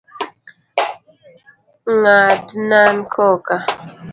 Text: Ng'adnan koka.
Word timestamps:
Ng'adnan 2.01 2.95
koka. 3.13 3.55